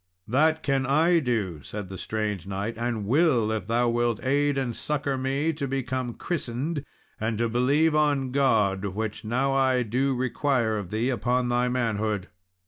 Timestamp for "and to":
7.19-7.47